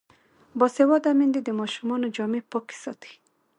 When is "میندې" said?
1.19-1.39